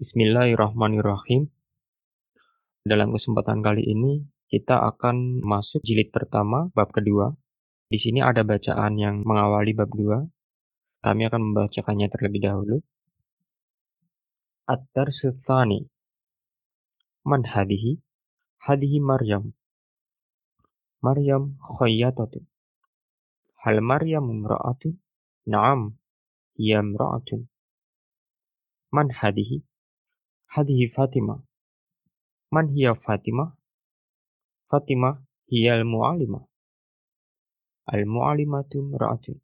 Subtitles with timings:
[0.00, 1.52] Bismillahirrahmanirrahim.
[2.88, 7.36] Dalam kesempatan kali ini kita akan masuk jilid pertama bab kedua.
[7.92, 10.24] Di sini ada bacaan yang mengawali bab dua.
[11.04, 12.80] Kami akan membacakannya terlebih dahulu.
[14.64, 15.36] At-Darsu
[17.28, 18.00] Man hadihi?
[18.56, 19.52] Hadihi Maryam.
[21.04, 22.40] Maryam khayyatatu.
[23.68, 24.96] Hal Maryam imra'atun?
[25.44, 26.00] Naam,
[26.56, 27.52] hiya imra'atun.
[28.96, 29.68] Man hadihi?
[30.50, 31.38] Hadihi Fatimah.
[32.50, 33.54] Man hiya Fatimah?
[34.66, 36.42] Fatimah hiya al-mu'alimah.
[37.86, 39.38] Al-mu'alimatu ra'atun.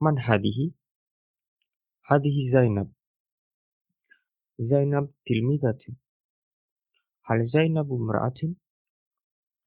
[0.00, 0.72] Man hadihi?
[2.08, 2.88] Hadihi Zainab.
[4.56, 6.00] Zainab tilmidatun.
[7.28, 8.56] Hal Zainabu mra'atun?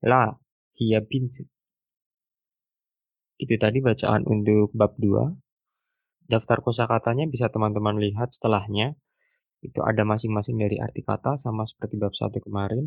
[0.01, 0.33] La,
[0.81, 1.45] hiya bintu.
[3.37, 5.29] Itu tadi bacaan untuk bab 2.
[6.25, 8.97] Daftar kosakatanya bisa teman-teman lihat setelahnya
[9.65, 12.85] itu ada masing-masing dari arti kata sama seperti bab satu kemarin.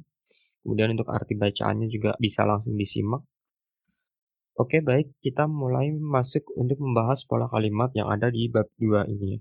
[0.62, 3.24] Kemudian untuk arti bacaannya juga bisa langsung disimak.
[4.60, 9.40] Oke baik, kita mulai masuk untuk membahas pola kalimat yang ada di bab 2 ini.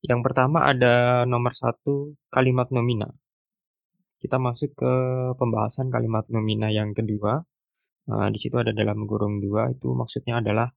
[0.00, 3.10] Yang pertama ada nomor satu kalimat nomina.
[4.20, 4.92] Kita masuk ke
[5.36, 7.44] pembahasan kalimat nomina yang kedua.
[8.08, 10.72] Nah, di situ ada dalam kurung dua itu maksudnya adalah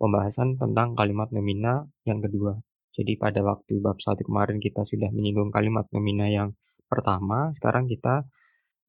[0.00, 2.56] pembahasan tentang kalimat nomina yang kedua.
[2.92, 6.52] Jadi pada waktu bab satu kemarin kita sudah menyinggung kalimat nomina yang
[6.88, 8.28] pertama, sekarang kita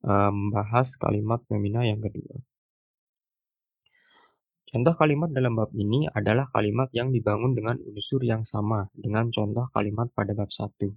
[0.03, 2.35] membahas kalimat nomina yang kedua.
[4.73, 9.69] Contoh kalimat dalam bab ini adalah kalimat yang dibangun dengan unsur yang sama dengan contoh
[9.69, 10.89] kalimat pada bab satu.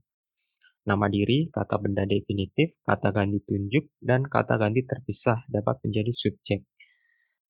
[0.87, 6.65] Nama diri, kata benda definitif, kata ganti tunjuk, dan kata ganti terpisah dapat menjadi subjek.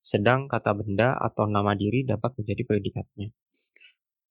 [0.02, 3.28] Sedang kata benda atau nama diri dapat menjadi predikatnya.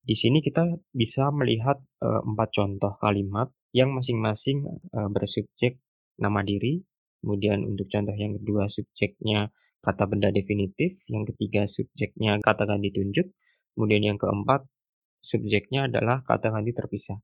[0.06, 0.62] Di sini kita
[0.94, 4.62] bisa melihat empat contoh kalimat yang masing-masing
[5.10, 5.82] bersubjek
[6.22, 6.78] nama diri.
[7.26, 9.50] Kemudian untuk contoh yang kedua subjeknya
[9.82, 13.26] kata benda definitif, yang ketiga subjeknya kata ganti tunjuk,
[13.74, 14.62] kemudian yang keempat
[15.26, 17.18] subjeknya adalah kata ganti terpisah.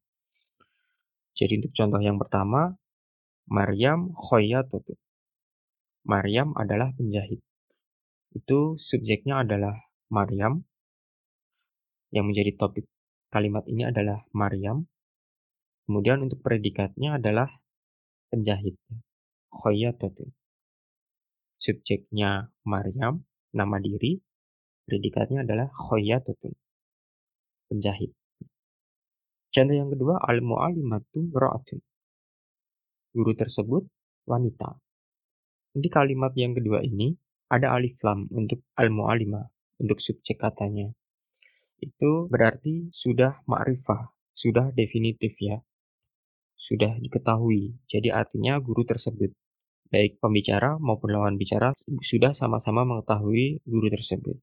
[1.39, 2.75] Jadi untuk contoh yang pertama,
[3.47, 4.99] Maryam khoyatatu.
[6.03, 7.39] Maryam adalah penjahit.
[8.35, 9.79] Itu subjeknya adalah
[10.11, 10.67] Maryam,
[12.13, 12.85] yang menjadi topik
[13.33, 14.85] kalimat ini adalah Maryam.
[15.89, 17.49] Kemudian untuk predikatnya adalah
[18.29, 18.77] penjahit.
[19.49, 20.29] Khoyatatu.
[21.59, 23.25] Subjeknya Maryam,
[23.57, 24.21] nama diri.
[24.85, 26.53] Predikatnya adalah khoyatatu.
[27.73, 28.13] Penjahit.
[29.53, 31.81] Contoh yang kedua, al-mu'alimatu ra'atun.
[33.13, 33.85] Guru tersebut
[34.29, 34.77] wanita.
[35.73, 37.13] Di kalimat yang kedua ini
[37.53, 39.45] ada alif lam untuk al-mu'alimah,
[39.81, 40.93] untuk subjek katanya
[41.83, 45.59] itu berarti sudah ma'rifah, sudah definitif ya.
[46.55, 47.75] Sudah diketahui.
[47.91, 49.35] Jadi artinya guru tersebut,
[49.91, 51.75] baik pembicara maupun lawan bicara,
[52.07, 54.39] sudah sama-sama mengetahui guru tersebut.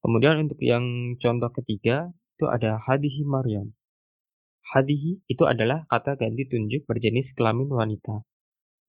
[0.00, 3.72] Kemudian untuk yang contoh ketiga, itu ada hadihi Maryam.
[4.74, 8.24] Hadihi itu adalah kata ganti tunjuk berjenis kelamin wanita,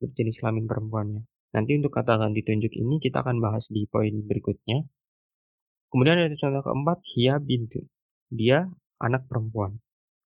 [0.02, 1.24] berjenis kelamin perempuannya.
[1.56, 4.84] Nanti untuk kata ganti tunjuk ini kita akan bahas di poin berikutnya.
[5.96, 7.80] Kemudian ada contoh keempat, Hia bintu.
[8.28, 8.68] Dia
[9.00, 9.80] anak perempuan.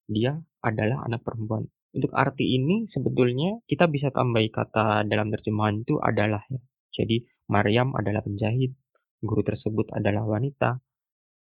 [0.10, 1.70] Dia adalah anak perempuan.
[1.94, 6.58] Untuk arti ini sebetulnya kita bisa tambahi kata dalam terjemahan itu adalah ya.
[6.98, 7.22] Jadi
[7.54, 8.74] Maryam adalah penjahit,
[9.22, 10.82] guru tersebut adalah wanita.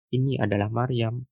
[0.09, 1.29] Ini adalah Maryam.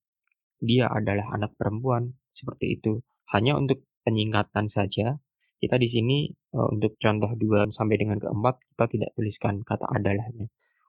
[0.62, 2.14] Dia adalah anak perempuan.
[2.30, 3.02] Seperti itu.
[3.34, 5.18] Hanya untuk penyingkatan saja.
[5.58, 10.46] Kita di sini uh, untuk contoh 2 sampai dengan keempat kita tidak tuliskan kata adalahnya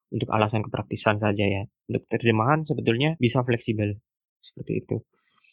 [0.10, 1.64] untuk alasan kepraktisan saja ya.
[1.90, 3.98] Untuk terjemahan sebetulnya bisa fleksibel
[4.42, 4.98] seperti itu.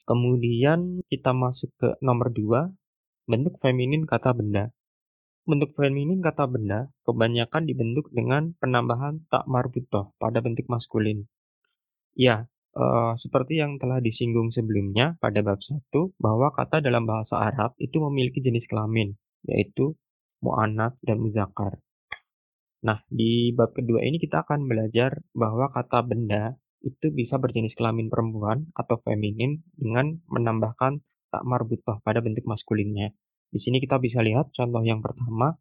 [0.07, 2.71] Kemudian kita masuk ke nomor dua,
[3.27, 4.71] bentuk feminin kata benda.
[5.47, 11.27] Bentuk feminin kata benda kebanyakan dibentuk dengan penambahan tak marbutoh pada bentuk maskulin.
[12.15, 17.75] Ya, uh, seperti yang telah disinggung sebelumnya pada bab 1 bahwa kata dalam bahasa Arab
[17.83, 19.15] itu memiliki jenis kelamin,
[19.47, 19.95] yaitu
[20.43, 21.83] mu'anat dan muzakkar.
[22.85, 28.13] Nah, di bab kedua ini kita akan belajar bahwa kata benda itu bisa berjenis kelamin
[28.13, 31.01] perempuan atau feminin dengan menambahkan
[31.33, 33.17] tak marbutah pada bentuk maskulinnya.
[33.51, 35.57] Di sini kita bisa lihat contoh yang pertama,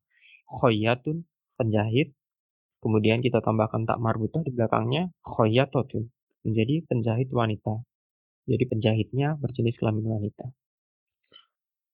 [0.50, 1.24] khoyatun,
[1.56, 2.14] penjahit.
[2.84, 6.12] Kemudian kita tambahkan tak marbutah di belakangnya, khoyatotun,
[6.46, 7.82] menjadi penjahit wanita.
[8.46, 10.46] Jadi penjahitnya berjenis kelamin wanita.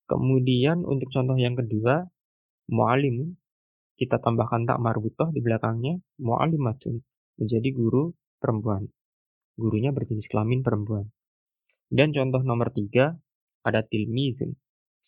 [0.04, 2.04] Kemudian untuk contoh yang kedua,
[2.68, 3.40] mu'alim
[3.96, 7.04] kita tambahkan tak marbutoh di belakangnya mu'alimatun
[7.38, 8.88] menjadi guru perempuan.
[9.56, 11.12] Gurunya berjenis kelamin perempuan.
[11.92, 13.12] Dan contoh nomor tiga,
[13.62, 14.56] ada tilmizun,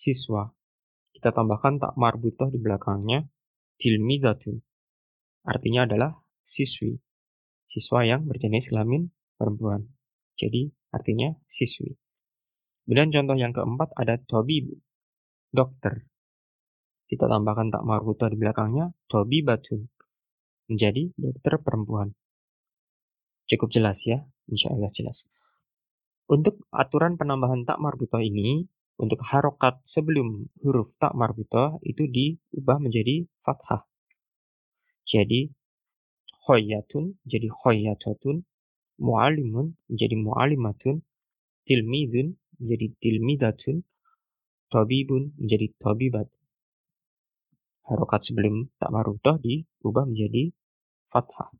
[0.04, 0.52] siswa.
[1.16, 3.24] Kita tambahkan tak marbutoh di belakangnya,
[3.80, 4.60] tilmizatun.
[5.48, 6.12] Artinya adalah
[6.52, 7.00] siswi.
[7.72, 9.08] Siswa yang berjenis kelamin
[9.40, 9.88] perempuan.
[10.36, 11.96] Jadi artinya siswi.
[12.84, 14.76] Kemudian contoh yang keempat ada tabib,
[15.50, 16.04] dokter.
[17.04, 19.88] Kita tambahkan tak marbutoh di belakangnya, tabibatun.
[20.72, 22.16] Menjadi dokter perempuan.
[23.44, 25.20] Cukup jelas ya, insya Allah jelas.
[26.24, 28.64] Untuk aturan penambahan tak marbutoh ini,
[28.96, 33.84] untuk harokat sebelum huruf tak marbutoh itu diubah menjadi fathah.
[35.04, 35.52] Jadi,
[36.48, 38.40] khoyatun jadi khoyatatun,
[39.04, 41.04] mu'alimun menjadi mu'alimatun,
[41.68, 43.84] tilmidun menjadi tilmidatun,
[44.72, 46.30] tabibun menjadi tabibat.
[47.84, 50.52] Harokat sebelum tak marbutoh diubah menjadi
[51.12, 51.52] fathah.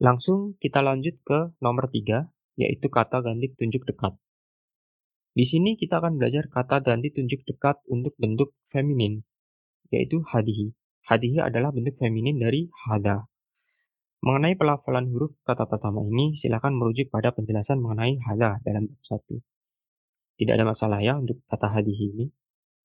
[0.00, 4.16] Langsung kita lanjut ke nomor tiga, yaitu kata ganti tunjuk dekat.
[5.32, 9.24] Di sini kita akan belajar kata ganti tunjuk dekat untuk bentuk feminin,
[9.92, 10.72] yaitu hadihi.
[11.08, 13.28] Hadihi adalah bentuk feminin dari hada.
[14.22, 19.42] Mengenai pelafalan huruf kata pertama ini, silakan merujuk pada penjelasan mengenai hada dalam bab satu.
[20.38, 22.26] Tidak ada masalah ya untuk kata hadihi ini.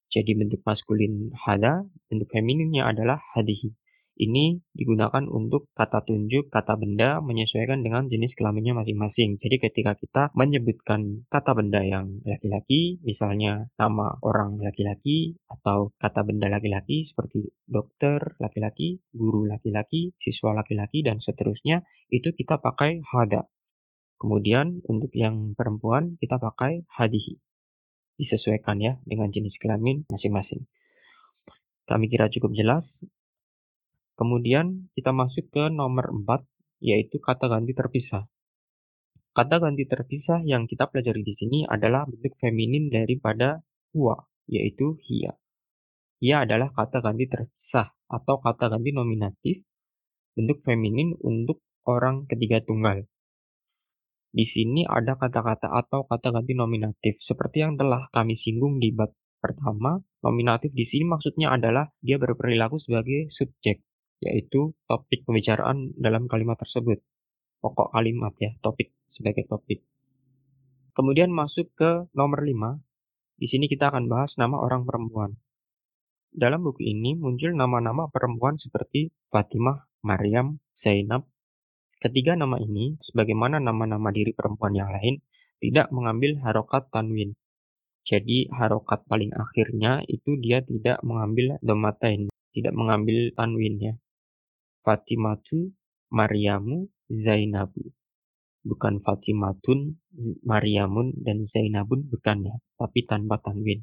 [0.08, 3.76] Jadi bentuk maskulin hada, bentuk femininnya adalah hadihi.
[4.18, 9.38] Ini digunakan untuk kata tunjuk, kata benda menyesuaikan dengan jenis kelaminnya masing-masing.
[9.38, 16.50] Jadi ketika kita menyebutkan kata benda yang laki-laki, misalnya nama orang laki-laki atau kata benda
[16.50, 23.46] laki-laki seperti dokter laki-laki, guru laki-laki, siswa laki-laki, dan seterusnya, itu kita pakai hada.
[24.18, 27.38] Kemudian untuk yang perempuan kita pakai hadihi.
[28.18, 30.66] Disesuaikan ya dengan jenis kelamin masing-masing.
[31.88, 32.84] Kami kira cukup jelas.
[34.18, 36.44] Kemudian kita masuk ke nomor 4,
[36.82, 38.26] yaitu kata ganti terpisah.
[39.38, 43.62] Kata ganti terpisah yang kita pelajari di sini adalah bentuk feminin daripada
[43.94, 45.38] huwa, yaitu hia.
[46.18, 49.62] Hia adalah kata ganti terpisah atau kata ganti nominatif,
[50.34, 53.06] bentuk feminin untuk orang ketiga tunggal.
[54.32, 59.12] Di sini ada kata-kata atau kata ganti nominatif, seperti yang telah kami singgung di bab
[59.40, 60.02] pertama.
[60.24, 63.86] Nominatif di sini maksudnya adalah dia berperilaku sebagai subjek
[64.18, 66.98] yaitu topik pembicaraan dalam kalimat tersebut.
[67.62, 69.86] Pokok kalimat ya, topik sebagai topik.
[70.98, 72.82] Kemudian masuk ke nomor 5.
[73.38, 75.38] Di sini kita akan bahas nama orang perempuan.
[76.34, 81.30] Dalam buku ini muncul nama-nama perempuan seperti Fatimah, Maryam, Zainab.
[81.98, 85.18] Ketiga nama ini, sebagaimana nama-nama diri perempuan yang lain,
[85.58, 87.34] tidak mengambil harokat tanwin.
[88.06, 93.94] Jadi harokat paling akhirnya itu dia tidak mengambil domatain, tidak mengambil tanwin ya.
[94.86, 95.74] Fatimatu,
[96.14, 97.92] Maryamu, Zainabu.
[98.62, 99.98] Bukan Fatimatun,
[100.46, 103.82] Maryamun, dan Zainabun bukan ya, tapi tanpa tanwin.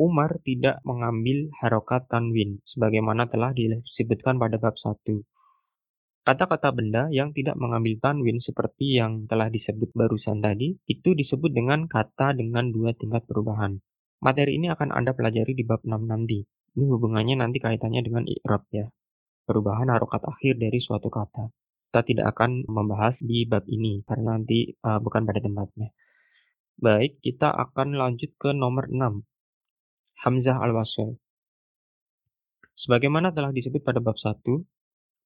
[0.00, 5.20] Umar tidak mengambil harokat tanwin, sebagaimana telah disebutkan pada bab 1.
[6.22, 11.90] Kata-kata benda yang tidak mengambil tanwin seperti yang telah disebut barusan tadi, itu disebut dengan
[11.90, 13.82] kata dengan dua tingkat perubahan.
[14.22, 16.46] Materi ini akan Anda pelajari di bab 6 nanti.
[16.78, 18.86] Ini hubungannya nanti kaitannya dengan i'rab ya
[19.46, 21.50] perubahan harokat akhir dari suatu kata.
[21.92, 25.92] Kita tidak akan membahas di bab ini karena nanti uh, bukan pada tempatnya.
[26.80, 29.20] Baik, kita akan lanjut ke nomor 6.
[30.24, 31.20] Hamzah al-wasl.
[32.80, 34.40] Sebagaimana telah disebut pada bab 1,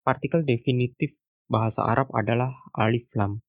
[0.06, 1.18] partikel definitif
[1.50, 3.42] bahasa Arab adalah alif lam.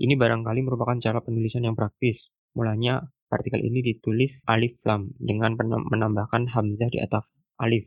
[0.00, 2.16] Ini barangkali merupakan cara penulisan yang praktis.
[2.56, 7.28] Mulanya partikel ini ditulis alif lam dengan menambahkan hamzah di atas
[7.60, 7.84] alif.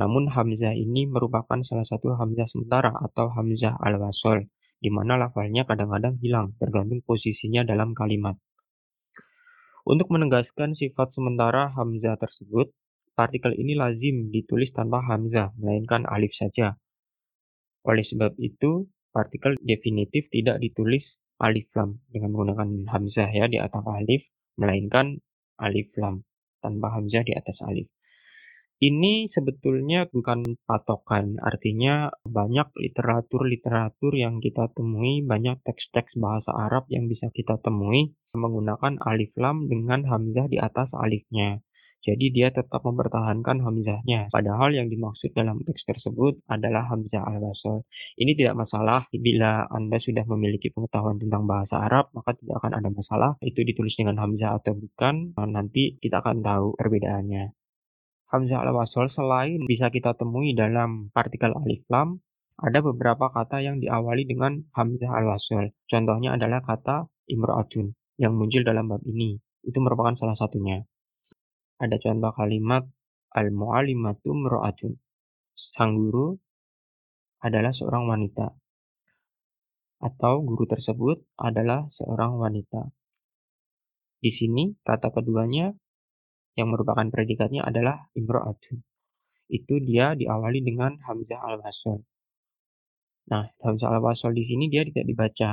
[0.00, 4.48] Namun hamzah ini merupakan salah satu hamzah sementara atau hamzah al-wasol,
[4.80, 8.40] di mana lafalnya kadang-kadang hilang tergantung posisinya dalam kalimat.
[9.84, 12.72] Untuk menegaskan sifat sementara hamzah tersebut,
[13.14, 16.78] partikel ini lazim ditulis tanpa hamzah, melainkan alif saja.
[17.86, 21.06] Oleh sebab itu, partikel definitif tidak ditulis
[21.38, 24.22] alif lam dengan menggunakan hamzah ya di atas alif,
[24.58, 25.18] melainkan
[25.58, 26.26] alif lam
[26.58, 27.86] tanpa hamzah di atas alif.
[28.82, 37.06] Ini sebetulnya bukan patokan, artinya banyak literatur-literatur yang kita temui, banyak teks-teks bahasa Arab yang
[37.06, 41.62] bisa kita temui menggunakan alif lam dengan hamzah di atas alifnya.
[42.04, 44.28] Jadi dia tetap mempertahankan hamzahnya.
[44.28, 47.88] Padahal yang dimaksud dalam teks tersebut adalah hamzah al-wasl.
[48.20, 52.88] Ini tidak masalah bila Anda sudah memiliki pengetahuan tentang bahasa Arab, maka tidak akan ada
[52.92, 53.30] masalah.
[53.40, 57.56] Itu ditulis dengan hamzah atau bukan, nanti kita akan tahu perbedaannya.
[58.28, 62.20] Hamzah al-wasl selain bisa kita temui dalam partikel alif lam,
[62.60, 65.72] ada beberapa kata yang diawali dengan hamzah al-wasl.
[65.88, 67.96] Contohnya adalah kata imra'atun.
[68.14, 69.42] yang muncul dalam bab ini.
[69.66, 70.86] Itu merupakan salah satunya.
[71.82, 72.86] Ada contoh kalimat
[73.34, 74.94] al-mu'allimatu mra'atun.
[75.74, 76.38] Sang guru
[77.42, 78.46] adalah seorang wanita.
[79.98, 82.94] Atau guru tersebut adalah seorang wanita.
[84.22, 85.74] Di sini kata keduanya
[86.54, 88.78] yang merupakan predikatnya adalah imro'atun.
[89.50, 92.00] Itu dia diawali dengan hamzah al-wasol.
[93.28, 95.50] Nah, hamzah al-wasol di sini dia tidak dibaca.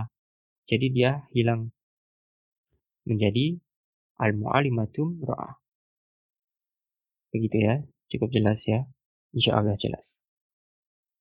[0.69, 1.73] Jadi dia hilang
[3.09, 3.57] menjadi
[4.21, 5.61] al-mu'alimatum ro'ah.
[7.31, 7.75] Begitu ya,
[8.11, 8.83] cukup jelas ya.
[9.31, 10.03] Insya Allah jelas.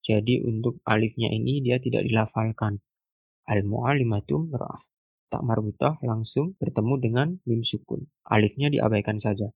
[0.02, 2.82] Jadi untuk alifnya ini dia tidak dilafalkan.
[3.46, 4.82] Al-mu'alimatum ro'ah.
[5.30, 8.10] Tak marbutah langsung bertemu dengan mim sukun.
[8.26, 9.54] Alifnya diabaikan saja.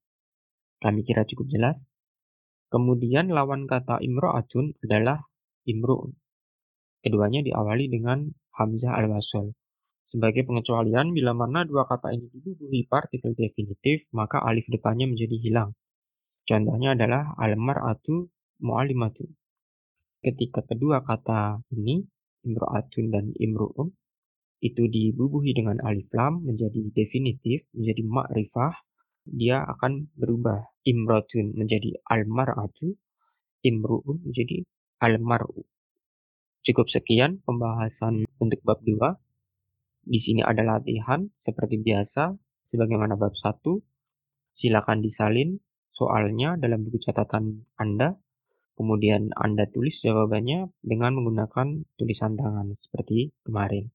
[0.79, 1.77] Kami kira cukup jelas.
[2.71, 5.27] Kemudian lawan kata imro'atun adalah
[5.67, 6.15] imru'un.
[7.03, 9.53] Keduanya diawali dengan hamzah al-wasol.
[10.15, 15.75] Sebagai pengecualian, bila mana dua kata ini dibubuhi partikel definitif, maka alif depannya menjadi hilang.
[16.45, 18.29] Contohnya adalah al-mar'atu
[18.61, 19.25] mu'alimatu.
[20.21, 22.05] Ketika kedua kata ini,
[22.45, 23.89] imro'atun dan imru'un,
[24.65, 28.73] itu dibubuhi dengan alif lam menjadi definitif, menjadi ma'rifah,
[29.29, 30.69] dia akan berubah.
[30.85, 32.93] Imrotun menjadi al-mar'atu,
[33.65, 34.65] imru'un menjadi
[35.01, 35.65] al-mar'u.
[36.65, 38.97] Cukup sekian pembahasan untuk bab 2.
[40.05, 42.37] Di sini ada latihan seperti biasa,
[42.73, 43.65] sebagaimana bab 1.
[44.61, 45.57] Silakan disalin
[45.95, 48.19] soalnya dalam buku catatan Anda.
[48.75, 53.95] Kemudian Anda tulis jawabannya dengan menggunakan tulisan tangan seperti kemarin.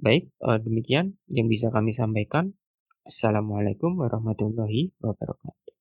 [0.00, 2.56] Baik, eh, demikian yang bisa kami sampaikan.
[3.04, 5.66] Assalamualaikum warahmatullahi wabarakatuh.